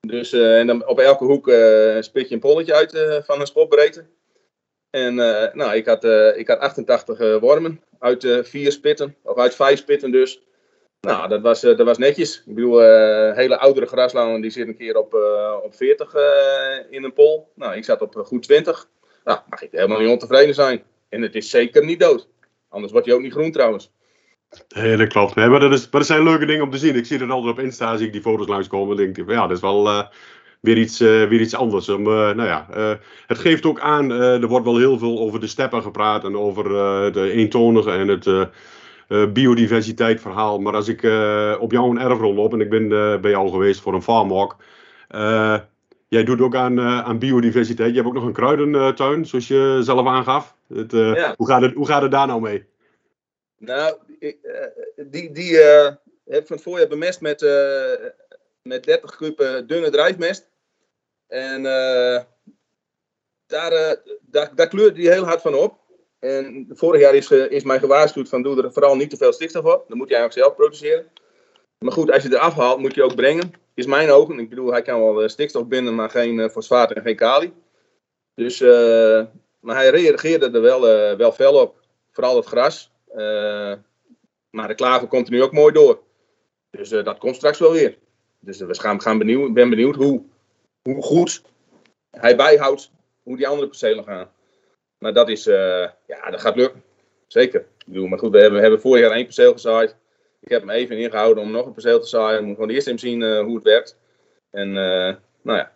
Dus, 0.00 0.32
en 0.32 0.66
dan 0.66 0.86
op 0.86 0.98
elke 0.98 1.24
hoek 1.24 1.52
spit 2.00 2.28
je 2.28 2.34
een 2.34 2.40
polletje 2.40 2.74
uit 2.74 3.22
van 3.24 3.40
een 3.40 3.46
spotbreedte. 3.46 4.04
En 4.90 5.14
nou, 5.52 5.74
ik 5.74 5.86
had, 5.86 6.04
ik 6.36 6.48
had 6.48 6.58
88 6.58 7.38
wormen 7.40 7.82
uit 7.98 8.40
vier 8.42 8.72
spitten, 8.72 9.16
of 9.22 9.38
uit 9.38 9.54
vijf 9.54 9.78
spitten 9.78 10.10
dus. 10.10 10.47
Nou, 11.00 11.28
dat 11.28 11.40
was, 11.40 11.60
dat 11.60 11.82
was 11.82 11.98
netjes. 11.98 12.42
Ik 12.46 12.54
bedoel, 12.54 12.80
hele 13.34 13.58
oudere 13.58 13.86
graslanden 13.86 14.40
die 14.40 14.50
zitten 14.50 14.72
een 14.72 14.78
keer 14.78 14.96
op, 14.96 15.14
op 15.62 15.74
40 15.74 16.14
in 16.90 17.04
een 17.04 17.12
pol. 17.12 17.52
Nou, 17.54 17.76
ik 17.76 17.84
zat 17.84 18.00
op 18.00 18.14
goed 18.16 18.42
20. 18.42 18.88
Nou, 19.24 19.38
mag 19.48 19.62
ik 19.62 19.68
helemaal 19.70 20.00
niet 20.00 20.08
ontevreden 20.08 20.54
zijn. 20.54 20.82
En 21.08 21.22
het 21.22 21.34
is 21.34 21.50
zeker 21.50 21.84
niet 21.84 22.00
dood. 22.00 22.28
Anders 22.68 22.92
wordt 22.92 23.06
hij 23.06 23.16
ook 23.16 23.22
niet 23.22 23.32
groen 23.32 23.52
trouwens. 23.52 23.92
Nee, 24.68 24.96
dat 24.96 25.08
klopt. 25.08 25.34
Maar, 25.34 25.60
dat 25.60 25.72
is, 25.72 25.82
maar 25.82 26.00
dat 26.00 26.06
zijn 26.06 26.22
leuke 26.22 26.46
dingen 26.46 26.62
om 26.62 26.70
te 26.70 26.78
zien. 26.78 26.96
Ik 26.96 27.06
zie 27.06 27.18
het 27.18 27.30
altijd 27.30 27.52
op 27.52 27.60
Insta, 27.64 27.96
zie 27.96 28.06
ik 28.06 28.12
die 28.12 28.22
foto's 28.22 28.46
langskomen. 28.46 28.90
En 28.90 29.04
denk 29.04 29.18
ik, 29.18 29.34
ja, 29.34 29.46
dat 29.46 29.56
is 29.56 29.62
wel 29.62 30.08
weer, 30.60 30.78
iets, 30.78 30.98
weer 30.98 31.40
iets 31.40 31.54
anders. 31.54 31.88
Um, 31.88 32.02
nou 32.02 32.44
ja, 32.44 32.66
het 33.26 33.38
geeft 33.38 33.66
ook 33.66 33.80
aan, 33.80 34.10
er 34.10 34.46
wordt 34.46 34.64
wel 34.64 34.78
heel 34.78 34.98
veel 34.98 35.18
over 35.18 35.40
de 35.40 35.46
steppen 35.46 35.82
gepraat. 35.82 36.24
En 36.24 36.36
over 36.36 36.64
de 37.12 37.30
eentonige 37.30 37.90
en 37.90 38.08
het 38.08 38.50
biodiversiteitverhaal. 39.08 40.58
Maar 40.58 40.74
als 40.74 40.88
ik 40.88 41.02
op 41.60 41.72
jouw 41.72 41.96
erf 41.96 42.18
rondloop, 42.18 42.52
en 42.52 42.60
ik 42.60 42.70
ben 42.70 42.88
bij 43.20 43.30
jou 43.30 43.50
geweest 43.50 43.80
voor 43.80 43.94
een 43.94 44.02
farmwalk. 44.02 44.56
Jij 46.08 46.24
doet 46.24 46.40
ook 46.40 46.54
aan, 46.54 46.80
aan 46.80 47.18
biodiversiteit. 47.18 47.88
Je 47.88 47.94
hebt 47.94 48.06
ook 48.06 48.14
nog 48.14 48.24
een 48.24 48.32
kruidentuin, 48.32 49.26
zoals 49.26 49.48
je 49.48 49.78
zelf 49.82 50.06
aangaf. 50.06 50.56
Het, 50.68 50.92
ja. 50.92 51.34
hoe, 51.36 51.46
gaat 51.46 51.62
het, 51.62 51.74
hoe 51.74 51.86
gaat 51.86 52.02
het 52.02 52.10
daar 52.10 52.26
nou 52.26 52.40
mee? 52.40 52.66
Nou, 53.58 53.96
ik, 54.18 54.38
uh, 54.42 55.04
die, 55.10 55.32
die 55.32 55.56
heb 56.24 56.40
ik 56.40 56.46
van 56.46 56.56
het 56.56 56.62
voorjaar 56.62 56.88
bemest 56.88 57.20
met, 57.20 57.40
met 58.62 58.84
30 58.84 59.16
kuben 59.16 59.66
dunne 59.66 59.90
drijfmest. 59.90 60.50
En 61.26 61.62
daar, 63.48 63.96
daar, 64.20 64.54
daar 64.54 64.68
kleurde 64.68 64.92
die 64.92 65.10
heel 65.10 65.24
hard 65.24 65.40
van 65.40 65.54
op. 65.54 65.78
En 66.18 66.66
vorig 66.70 67.00
jaar 67.00 67.14
is, 67.14 67.30
is 67.30 67.62
mij 67.62 67.78
gewaarschuwd 67.78 68.28
van 68.28 68.42
doe 68.42 68.62
er 68.62 68.72
vooral 68.72 68.96
niet 68.96 69.10
te 69.10 69.16
veel 69.16 69.32
stikstof 69.32 69.64
op. 69.64 69.84
Dan 69.88 69.96
moet 69.96 70.08
je 70.08 70.14
eigenlijk 70.14 70.44
zelf 70.44 70.56
produceren. 70.56 71.06
Maar 71.78 71.92
goed, 71.92 72.10
als 72.10 72.22
je 72.22 72.28
er 72.28 72.38
afhaalt, 72.38 72.78
moet 72.78 72.94
je 72.94 73.02
ook 73.02 73.14
brengen. 73.14 73.52
Is 73.74 73.86
mijn 73.86 74.10
ogen. 74.10 74.38
Ik 74.38 74.48
bedoel, 74.48 74.70
hij 74.70 74.82
kan 74.82 75.14
wel 75.14 75.28
stikstof 75.28 75.66
binden, 75.66 75.94
maar 75.94 76.10
geen 76.10 76.50
fosfaat 76.50 76.92
en 76.92 77.02
geen 77.02 77.16
kali. 77.16 77.52
Dus, 78.34 78.60
maar 79.60 79.76
hij 79.76 79.90
reageerde 79.90 80.50
er 80.50 80.60
wel, 80.60 80.80
wel 81.16 81.32
fel 81.32 81.54
op. 81.54 81.80
Vooral 82.10 82.36
het 82.36 82.46
gras. 82.46 82.90
Maar 84.50 84.68
de 84.68 84.74
klaver 84.74 85.08
komt 85.08 85.26
er 85.26 85.32
nu 85.32 85.42
ook 85.42 85.52
mooi 85.52 85.72
door. 85.72 86.02
Dus 86.70 86.88
dat 86.88 87.18
komt 87.18 87.36
straks 87.36 87.58
wel 87.58 87.72
weer. 87.72 87.98
Dus 88.40 88.58
we 88.58 88.74
gaan, 88.74 89.00
gaan 89.00 89.18
benieuwd, 89.18 89.52
ben 89.52 89.70
benieuwd 89.70 89.94
hoe, 89.94 90.22
hoe 90.82 91.02
goed 91.02 91.42
hij 92.10 92.36
bijhoudt 92.36 92.90
hoe 93.22 93.36
die 93.36 93.48
andere 93.48 93.68
percelen 93.68 94.04
gaan. 94.04 94.30
Maar 94.98 95.12
dat 95.12 95.28
is, 95.28 95.44
ja, 95.44 96.30
dat 96.30 96.40
gaat 96.40 96.56
lukken. 96.56 96.82
Zeker. 97.26 97.60
Ik 97.60 97.84
bedoel, 97.86 98.06
maar 98.06 98.18
goed, 98.18 98.32
we 98.32 98.38
hebben, 98.38 98.80
vorig 98.80 99.02
jaar 99.02 99.10
één 99.10 99.24
perceel 99.24 99.52
gezaaid. 99.52 99.96
Ik 100.40 100.48
heb 100.48 100.60
hem 100.60 100.70
even 100.70 100.98
ingehouden 100.98 101.42
om 101.42 101.50
nog 101.50 101.66
een 101.66 101.72
perceel 101.72 102.00
te 102.00 102.06
zaaien. 102.06 102.44
Moet 102.44 102.54
gewoon 102.54 102.70
eerst 102.70 102.86
even 102.86 102.98
zien 102.98 103.38
hoe 103.38 103.54
het 103.54 103.64
werkt. 103.64 103.96
En 104.50 104.72
nou 104.72 105.58
ja, 105.58 105.72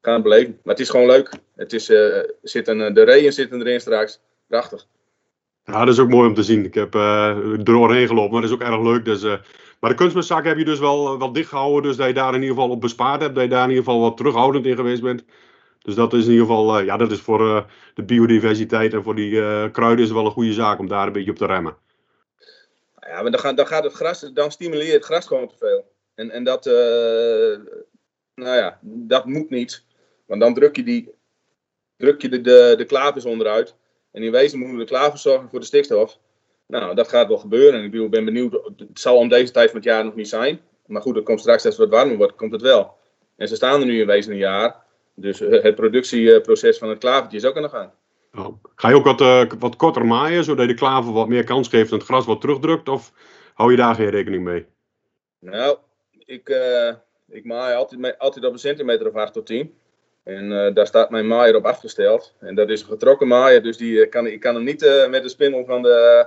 gaan 0.00 0.14
het 0.14 0.22
beleven. 0.22 0.60
Maar 0.62 0.74
het 0.74 0.82
is 0.82 0.90
gewoon 0.90 1.06
leuk. 1.06 1.30
Het 1.54 1.72
is, 1.72 1.92
zit 2.42 2.68
een, 2.68 2.94
de 2.94 3.02
reeën 3.02 3.32
zitten 3.32 3.60
erin 3.60 3.80
straks. 3.80 4.20
Prachtig. 4.46 4.86
Ja, 5.64 5.84
dat 5.84 5.94
is 5.94 6.00
ook 6.00 6.08
mooi 6.08 6.28
om 6.28 6.34
te 6.34 6.42
zien. 6.42 6.64
Ik 6.64 6.74
heb 6.74 6.94
uh, 6.94 7.28
er 7.28 7.64
doorheen 7.64 8.06
gelopen, 8.06 8.32
maar 8.32 8.40
dat 8.40 8.50
is 8.50 8.56
ook 8.56 8.62
erg 8.62 8.82
leuk. 8.82 9.04
Dus, 9.04 9.22
uh, 9.22 9.34
maar 9.80 9.90
de 9.90 9.96
kunstmestzak 9.96 10.44
heb 10.44 10.58
je 10.58 10.64
dus 10.64 10.78
wel, 10.78 11.18
wel 11.18 11.32
dicht 11.32 11.48
gehouden. 11.48 11.82
Dus 11.82 11.96
dat 11.96 12.06
je 12.06 12.14
daar 12.14 12.34
in 12.34 12.40
ieder 12.40 12.54
geval 12.54 12.70
op 12.70 12.80
bespaard 12.80 13.20
hebt. 13.20 13.34
Dat 13.34 13.44
je 13.44 13.50
daar 13.50 13.62
in 13.62 13.68
ieder 13.68 13.84
geval 13.84 14.00
wat 14.00 14.16
terughoudend 14.16 14.66
in 14.66 14.76
geweest 14.76 15.02
bent. 15.02 15.24
Dus 15.82 15.94
dat 15.94 16.12
is 16.12 16.24
in 16.24 16.30
ieder 16.30 16.46
geval, 16.46 16.80
uh, 16.80 16.86
ja, 16.86 16.96
dat 16.96 17.10
is 17.10 17.20
voor 17.20 17.66
de 17.94 18.02
biodiversiteit 18.02 18.92
en 18.92 19.02
voor 19.02 19.14
die 19.14 19.30
kruiden 19.70 20.04
is 20.04 20.10
wel 20.10 20.24
een 20.24 20.30
goede 20.30 20.52
zaak 20.52 20.78
om 20.78 20.88
daar 20.88 21.06
een 21.06 21.12
beetje 21.12 21.30
op 21.30 21.36
te 21.36 21.46
remmen. 21.46 21.76
Ja, 23.00 23.22
maar 23.22 23.30
dan 23.30 23.40
gaat, 23.40 23.56
dan 23.56 23.66
gaat 23.66 23.84
het 23.84 23.92
gras, 23.92 24.30
dan 24.34 24.50
stimuleert 24.50 24.92
het 24.92 25.04
gras 25.04 25.26
gewoon 25.26 25.48
te 25.48 25.56
veel. 25.58 25.92
En, 26.14 26.30
en 26.30 26.44
dat, 26.44 26.64
nou 28.34 28.56
ja, 28.56 28.78
dat 28.82 29.24
moet 29.24 29.50
niet. 29.50 29.84
Want 30.26 30.40
dan 30.40 30.54
druk 30.54 30.76
je, 30.76 30.82
die, 30.82 31.14
druk 31.96 32.22
je 32.22 32.28
de, 32.28 32.40
de, 32.40 32.74
de 32.76 32.84
klavers 32.84 33.24
onderuit. 33.24 33.76
En 34.12 34.22
in 34.22 34.30
wezen 34.30 34.58
moeten 34.58 34.86
klaar 34.86 35.10
voor 35.10 35.18
zorgen 35.18 35.48
voor 35.48 35.60
de 35.60 35.66
stikstof. 35.66 36.18
Nou, 36.66 36.94
dat 36.94 37.08
gaat 37.08 37.28
wel 37.28 37.38
gebeuren. 37.38 37.80
En 37.80 37.92
ik 37.92 38.10
ben 38.10 38.24
benieuwd, 38.24 38.52
het 38.76 39.00
zal 39.00 39.16
om 39.16 39.28
deze 39.28 39.52
tijd 39.52 39.70
van 39.70 39.76
het 39.76 39.88
jaar 39.88 40.04
nog 40.04 40.14
niet 40.14 40.28
zijn. 40.28 40.60
Maar 40.86 41.02
goed, 41.02 41.14
het 41.14 41.24
komt 41.24 41.40
straks 41.40 41.64
als 41.64 41.76
het 41.76 41.88
wat 41.88 41.98
warmer 41.98 42.16
wordt, 42.16 42.34
komt 42.34 42.52
het 42.52 42.62
wel. 42.62 42.96
En 43.36 43.48
ze 43.48 43.54
staan 43.54 43.80
er 43.80 43.86
nu 43.86 44.00
in 44.00 44.06
wezen 44.06 44.32
een 44.32 44.38
jaar. 44.38 44.81
Dus 45.14 45.40
eh, 45.40 45.62
het 45.62 45.74
productieproces 45.74 46.78
van 46.78 46.88
het 46.88 46.98
klavertje 46.98 47.36
is 47.36 47.44
ook 47.44 47.56
aan 47.56 47.62
de 47.62 47.68
gang. 47.68 47.90
Oh. 48.34 48.64
Ga 48.74 48.88
je 48.88 48.94
ook 48.94 49.04
wat, 49.04 49.20
uh, 49.20 49.44
wat 49.58 49.76
korter 49.76 50.06
maaien, 50.06 50.44
zodat 50.44 50.66
je 50.66 50.72
de 50.72 50.78
klaver 50.78 51.12
wat 51.12 51.28
meer 51.28 51.44
kans 51.44 51.68
geeft 51.68 51.90
en 51.90 51.96
het 51.96 52.06
gras 52.06 52.26
wat 52.26 52.40
terugdrukt? 52.40 52.88
Of 52.88 53.12
hou 53.54 53.70
je 53.70 53.76
daar 53.76 53.94
geen 53.94 54.10
rekening 54.10 54.44
mee? 54.44 54.66
Nou, 55.38 55.78
ik, 56.24 56.48
uh, 56.48 56.92
ik 57.28 57.44
maai 57.44 57.74
altijd, 57.74 58.18
altijd 58.18 58.44
op 58.44 58.52
een 58.52 58.58
centimeter 58.58 59.08
of 59.08 59.14
8 59.14 59.32
tot 59.32 59.46
10. 59.46 59.74
En 60.22 60.50
uh, 60.50 60.74
daar 60.74 60.86
staat 60.86 61.10
mijn 61.10 61.26
maaier 61.26 61.56
op 61.56 61.64
afgesteld. 61.64 62.34
En 62.40 62.54
dat 62.54 62.70
is 62.70 62.80
een 62.80 62.86
getrokken 62.86 63.28
maaier, 63.28 63.62
dus 63.62 63.76
die, 63.76 64.08
kan, 64.08 64.26
ik 64.26 64.40
kan 64.40 64.54
hem 64.54 64.64
niet 64.64 65.06
met 65.10 65.22
de 65.22 65.28
spindel 65.28 65.64
van 65.64 65.82
de, 65.82 66.26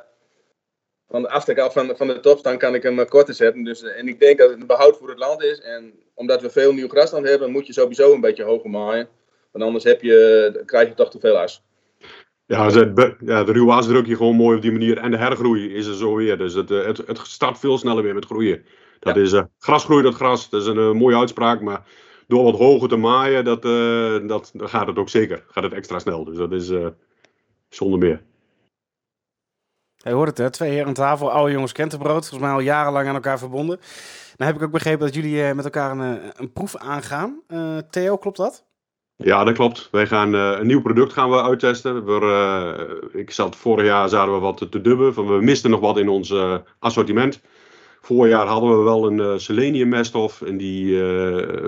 van 1.08 1.22
de 1.22 1.30
afstek 1.30 1.60
af 1.60 1.74
van, 1.74 1.96
van 1.96 2.08
de 2.08 2.20
topstand 2.20 2.58
kan 2.58 2.76
ik 2.76 2.84
hem 2.84 3.08
korter 3.08 3.34
zetten. 3.34 3.64
Dus, 3.64 3.84
en 3.84 4.08
ik 4.08 4.20
denk 4.20 4.38
dat 4.38 4.50
het 4.50 4.60
een 4.60 4.68
behoud 4.68 4.98
voor 4.98 5.10
het 5.10 5.20
land 5.20 5.44
is. 5.44 5.62
En 5.62 5.94
omdat 6.16 6.42
we 6.42 6.50
veel 6.50 6.74
nieuw 6.74 6.88
grasland 6.88 7.28
hebben, 7.28 7.52
moet 7.52 7.68
je 7.68 7.74
sowieso 7.74 8.14
een 8.14 8.22
beetje 8.22 8.44
hoger 8.44 8.70
maaien. 8.70 9.08
Want 9.52 9.64
anders 9.64 9.84
heb 9.84 10.02
je, 10.02 10.62
krijg 10.66 10.88
je 10.88 10.94
toch 10.94 11.10
te 11.10 11.20
veel 11.20 11.38
as. 11.38 11.64
Ja, 12.46 12.70
de, 12.70 13.16
ja, 13.20 13.44
de 13.44 13.84
druk 13.88 14.06
je 14.06 14.16
gewoon 14.16 14.36
mooi 14.36 14.56
op 14.56 14.62
die 14.62 14.72
manier. 14.72 14.98
En 14.98 15.12
de 15.12 15.18
hergroei 15.18 15.74
is 15.74 15.86
er 15.86 15.96
zo 15.96 16.16
weer. 16.16 16.38
Dus 16.38 16.54
het, 16.54 16.70
het, 16.70 16.98
het 16.98 17.20
start 17.24 17.60
veel 17.60 17.78
sneller 17.78 18.04
weer 18.04 18.14
met 18.14 18.26
groeien. 18.26 18.66
Dat 19.00 19.18
is, 19.18 19.34
uh, 19.34 19.44
gras 19.60 19.84
groeit 19.84 20.04
dat 20.04 20.14
gras. 20.14 20.50
Dat 20.50 20.62
is 20.62 20.68
een 20.68 20.98
mooie 20.98 21.18
uitspraak. 21.18 21.62
Maar 21.62 21.84
door 22.28 22.44
wat 22.44 22.58
hoger 22.58 22.90
te 22.90 22.96
maaien, 22.96 23.44
dat, 23.44 23.62
dat, 24.28 24.52
dan 24.54 24.70
gaat 24.70 24.88
het 24.88 24.98
ook 24.98 25.10
zeker. 25.10 25.44
Gaat 25.48 25.64
het 25.64 25.74
extra 25.74 26.00
snel. 26.00 26.24
Dus 26.24 26.38
dat 26.38 26.52
is 26.52 26.72
zonder 27.70 28.00
meer. 28.00 28.22
Je 30.10 30.14
hoort 30.14 30.28
het, 30.28 30.38
hè? 30.38 30.50
twee 30.50 30.70
heren 30.70 30.88
aan 30.88 30.94
tafel, 30.94 31.32
oude 31.32 31.52
jongens 31.52 31.72
kentenbrood. 31.72 32.28
Volgens 32.28 32.40
mij 32.40 32.52
al 32.52 32.60
jarenlang 32.60 33.08
aan 33.08 33.16
elkaar 33.16 33.40
verbonden. 33.40 33.80
Dan 34.36 34.48
heb 34.48 34.56
ik 34.56 34.64
ook 34.64 34.72
begrepen 34.72 35.06
dat 35.06 35.16
jullie 35.16 35.36
uh, 35.36 35.52
met 35.52 35.66
elkaar 35.66 35.92
een, 35.92 36.20
eh, 36.20 36.30
een 36.36 36.54
proef 36.54 36.76
aangaan. 36.76 37.42
Uh, 37.48 37.78
Theo, 37.90 38.18
klopt 38.18 38.38
dat? 38.38 38.66
Ja, 39.16 39.44
dat 39.44 39.54
klopt. 39.54 39.88
Wij 39.92 40.08
gaan 40.08 40.34
een 40.34 40.68
nieuw 40.68 40.82
product 40.82 41.14
gaan 41.14 41.30
we 41.30 41.42
uittesten. 41.42 41.96
Ik 43.14 43.32
zat 43.32 43.56
vorig 43.56 43.86
jaar 43.86 44.10
zaten 44.10 44.34
we 44.34 44.40
wat 44.40 44.72
te 44.72 44.82
dubben. 44.82 45.14
Van, 45.14 45.28
we 45.28 45.44
misten 45.44 45.70
nog 45.70 45.80
wat 45.80 45.98
in 45.98 46.10
ons 46.10 46.34
assortiment. 46.80 47.42
Vorig 48.02 48.32
jaar 48.32 48.48
hadden 48.48 48.78
we 48.78 48.84
wel 48.84 49.08
een 49.12 49.40
selenium 49.40 49.90
meststof. 49.90 50.42
En 50.42 50.58
die, 50.58 51.00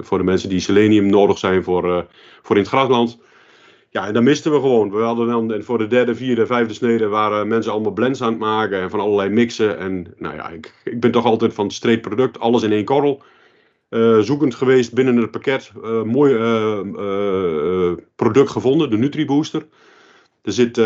voor 0.01 0.17
de 0.17 0.23
mensen 0.23 0.49
die 0.49 0.59
selenium 0.59 1.05
nodig 1.05 1.37
zijn 1.37 1.63
voor, 1.63 2.05
voor 2.41 2.55
in 2.55 2.61
het 2.61 2.71
grasland. 2.71 3.17
Ja, 3.89 4.07
en 4.07 4.13
dan 4.13 4.23
misten 4.23 4.51
we 4.51 4.59
gewoon. 4.59 4.91
We 4.91 5.01
hadden 5.01 5.27
dan 5.27 5.53
en 5.53 5.63
voor 5.63 5.77
de 5.77 5.87
derde, 5.87 6.15
vierde, 6.15 6.45
vijfde 6.45 6.73
snede 6.73 7.07
waren 7.07 7.47
mensen 7.47 7.71
allemaal 7.71 7.91
blends 7.91 8.21
aan 8.21 8.29
het 8.29 8.39
maken 8.39 8.81
en 8.81 8.89
van 8.89 8.99
allerlei 8.99 9.29
mixen. 9.29 9.77
En 9.77 10.13
nou 10.17 10.35
ja, 10.35 10.49
ik, 10.49 10.73
ik 10.83 10.99
ben 10.99 11.11
toch 11.11 11.25
altijd 11.25 11.53
van 11.53 11.71
streep 11.71 12.01
product, 12.01 12.39
alles 12.39 12.63
in 12.63 12.71
één 12.71 12.85
korrel. 12.85 13.21
Uh, 13.89 14.19
zoekend 14.19 14.55
geweest 14.55 14.93
binnen 14.93 15.17
het 15.17 15.31
pakket. 15.31 15.71
Uh, 15.83 16.01
mooi 16.01 16.33
uh, 16.33 17.93
product 18.15 18.49
gevonden, 18.49 18.89
de 18.89 18.97
NutriBooster. 18.97 19.65
Er 20.41 20.53
zit 20.53 20.77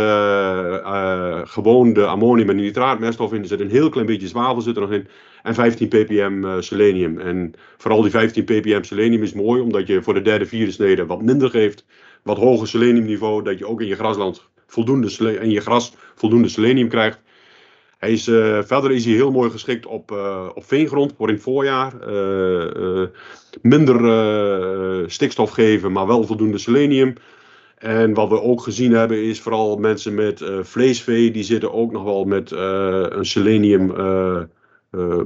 gewoon 1.51 1.93
de 1.93 2.05
ammonium 2.05 2.49
en 2.49 2.55
nitraatmeststof 2.55 3.33
in. 3.33 3.41
Er 3.41 3.47
zit 3.47 3.59
een 3.59 3.69
heel 3.69 3.89
klein 3.89 4.05
beetje 4.05 4.27
zwavel 4.27 4.61
zit 4.61 4.75
er 4.75 4.81
nog 4.81 4.91
in. 4.91 5.07
En 5.43 5.53
15 5.53 5.87
ppm 5.87 6.61
selenium. 6.61 7.19
En 7.19 7.53
vooral 7.77 8.01
die 8.01 8.11
15 8.11 8.43
ppm 8.43 8.83
selenium 8.83 9.23
is 9.23 9.33
mooi, 9.33 9.61
omdat 9.61 9.87
je 9.87 10.01
voor 10.01 10.13
de 10.13 10.21
derde, 10.21 10.45
vierde 10.45 10.71
snede 10.71 11.05
wat 11.05 11.21
minder 11.21 11.49
geeft 11.49 11.85
wat 12.23 12.37
hoger 12.37 12.67
seleniumniveau, 12.67 13.43
dat 13.43 13.59
je 13.59 13.67
ook 13.67 13.81
in 13.81 13.87
je 13.87 13.95
grasland 13.95 14.49
voldoende 14.67 15.37
en 15.39 15.49
je 15.49 15.61
gras 15.61 15.93
voldoende 16.15 16.47
selenium 16.47 16.87
krijgt. 16.87 17.21
Hij 17.97 18.11
is, 18.11 18.27
uh, 18.27 18.59
verder 18.63 18.91
is 18.91 19.05
hij 19.05 19.13
heel 19.13 19.31
mooi 19.31 19.49
geschikt 19.49 19.85
op, 19.85 20.11
uh, 20.11 20.49
op 20.53 20.63
veengrond 20.65 21.13
voor 21.17 21.27
in 21.27 21.33
het 21.33 21.43
voorjaar. 21.43 21.93
Uh, 22.09 23.07
minder 23.61 25.11
stikstof 25.11 25.49
geven, 25.49 25.91
maar 25.91 26.07
wel 26.07 26.23
voldoende 26.23 26.57
selenium. 26.57 27.13
En 27.77 28.13
wat 28.13 28.29
we 28.29 28.41
ook 28.41 28.61
gezien 28.61 28.91
hebben 28.91 29.23
is 29.23 29.41
vooral 29.41 29.77
mensen 29.77 30.13
met 30.13 30.43
vleesvee, 30.61 31.31
die 31.31 31.43
zitten 31.43 31.73
ook 31.73 31.91
nog 31.91 32.03
wel 32.03 32.23
met 32.23 32.51
een 32.51 33.25
selenium 33.25 33.93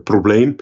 probleem. 0.04 0.56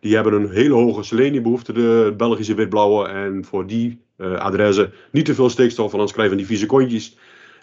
Die 0.00 0.14
hebben 0.14 0.32
een 0.32 0.50
hele 0.50 0.74
hoge 0.74 1.02
seleniumbehoefte, 1.02 1.72
de 1.72 2.14
Belgische 2.16 2.54
witblauwe. 2.54 3.08
En 3.08 3.44
voor 3.44 3.66
die 3.66 4.03
adressen 4.16 4.92
niet 5.10 5.24
te 5.24 5.34
veel 5.34 5.50
stikstof, 5.50 5.84
want 5.84 5.92
anders 5.92 6.12
krijgen 6.12 6.36
die 6.36 6.46
vieze 6.46 6.66
kontjes. 6.66 7.16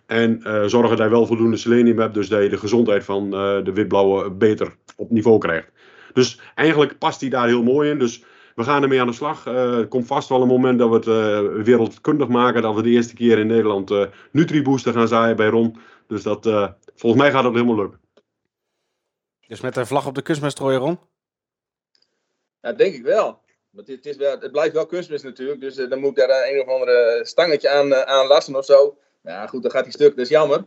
En 0.06 0.42
uh, 0.44 0.64
zorgen 0.66 0.98
dat 0.98 1.06
je 1.06 1.12
wel 1.12 1.26
voldoende 1.26 1.58
selenium 1.58 2.00
hebt, 2.00 2.14
dus 2.14 2.28
dat 2.28 2.44
je 2.44 2.50
de 2.50 2.58
gezondheid 2.58 3.04
van 3.04 3.26
uh, 3.26 3.64
de 3.64 3.74
witblauwe 3.74 4.32
beter 4.32 4.76
op 4.96 5.12
niveau 5.12 5.38
krijgt. 5.38 5.72
Dus 6.14 6.40
eigenlijk 6.56 6.98
past 6.98 7.20
die 7.20 7.30
daar 7.30 7.48
heel 7.48 7.64
mooi 7.64 7.90
in. 7.90 8.00
Dus 8.00 8.24
we 8.56 8.64
gaan 8.64 8.82
ermee 8.84 9.02
aan 9.02 9.08
de 9.08 9.14
slag. 9.14 9.46
er 9.46 9.88
komt 9.88 10.08
vast 10.08 10.30
wel 10.30 10.42
een 10.42 10.48
moment 10.48 10.80
dat 10.80 10.90
we 10.90 11.12
het 11.12 11.66
wereldkundig 11.66 12.28
maken. 12.28 12.62
Dat 12.62 12.76
we 12.76 12.82
de 12.82 12.90
eerste 12.90 13.14
keer 13.14 13.40
in 13.40 13.48
Nederland 13.48 13.92
uh, 13.92 14.06
Nutribooster 14.32 14.94
gaan 14.94 15.08
zaaien 15.08 15.36
bij 15.36 15.48
Ron. 15.48 15.78
Dus 16.08 16.24
dat, 16.24 16.44
volgens 16.96 17.22
mij 17.22 17.32
gaat 17.32 17.44
dat 17.44 17.54
helemaal 17.54 17.76
lukken. 17.76 18.00
Dus 19.48 19.62
met 19.62 19.74
de 19.74 19.86
vlag 19.86 20.08
op 20.08 20.16
de 20.16 20.22
kunstmestrooien, 20.22 20.80
Ron? 20.80 21.00
Ja, 22.62 22.74
denk 22.74 22.94
ik 22.94 23.04
wel. 23.04 23.41
Want 23.72 23.88
het, 23.88 24.06
is 24.06 24.18
het 24.18 24.52
blijft 24.52 24.74
wel 24.74 24.86
kunstmest 24.86 25.24
natuurlijk. 25.24 25.62
Dus 25.62 25.78
uh, 25.78 25.90
dan 25.90 26.00
moet 26.00 26.10
ik 26.10 26.28
daar 26.28 26.50
een 26.50 26.62
of 26.62 26.68
andere 26.68 27.20
stangetje 27.24 27.70
aan, 27.70 27.88
uh, 27.88 28.02
aan 28.02 28.28
lassen 28.28 28.56
of 28.56 28.66
zo. 28.66 28.98
Ja, 29.24 29.48
goed, 29.48 29.62
dan 29.62 29.72
gaat 29.72 29.84
hij 29.84 29.92
stuk. 29.92 30.16
Dat 30.16 30.26
is 30.26 30.30
jammer. 30.30 30.64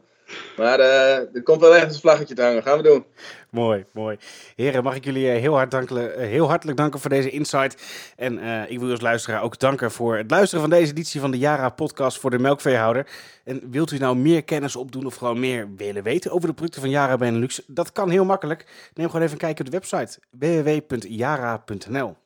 Maar 0.56 0.78
uh, 0.78 1.34
er 1.34 1.42
komt 1.42 1.60
wel 1.60 1.74
ergens 1.74 1.94
een 1.94 2.00
vlaggetje 2.00 2.34
te 2.34 2.42
hangen. 2.42 2.62
Gaan 2.62 2.76
we 2.76 2.82
doen. 2.82 3.04
Mooi, 3.50 3.84
mooi. 3.92 4.16
Heren, 4.56 4.82
mag 4.82 4.96
ik 4.96 5.04
jullie 5.04 5.26
heel, 5.26 5.58
heel 6.16 6.48
hartelijk 6.48 6.76
danken 6.76 7.00
voor 7.00 7.10
deze 7.10 7.30
insight. 7.30 7.82
En 8.16 8.38
ik 8.68 8.78
wil 8.80 8.90
als 8.90 9.00
luisteraar 9.00 9.42
ook 9.42 9.58
danken 9.58 9.90
voor 9.90 10.16
het 10.16 10.30
luisteren 10.30 10.60
van 10.60 10.70
deze 10.70 10.90
editie 10.90 11.20
van 11.20 11.30
de 11.30 11.38
Jara 11.38 11.68
podcast 11.68 12.18
voor 12.18 12.30
de 12.30 12.38
melkveehouder. 12.38 13.06
En 13.44 13.70
wilt 13.70 13.90
u 13.90 13.98
nou 13.98 14.16
meer 14.16 14.44
kennis 14.44 14.76
opdoen 14.76 15.06
of 15.06 15.14
gewoon 15.14 15.40
meer 15.40 15.68
willen 15.76 16.02
weten 16.02 16.30
over 16.30 16.48
de 16.48 16.54
producten 16.54 16.80
van 16.80 16.90
Jara 16.90 17.16
Benelux? 17.16 17.62
Dat 17.66 17.92
kan 17.92 18.10
heel 18.10 18.24
makkelijk. 18.24 18.66
Neem 18.94 19.06
gewoon 19.06 19.22
even 19.22 19.32
een 19.32 19.40
kijkje 19.40 19.64
op 19.64 19.70
de 19.70 19.76
website 19.78 20.18
www.jara.nl. 20.30 22.16